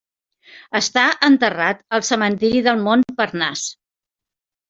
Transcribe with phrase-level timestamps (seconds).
[0.79, 3.71] Està enterrat al cementiri del Montparnasse.